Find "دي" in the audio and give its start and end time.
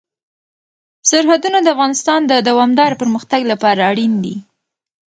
4.23-4.35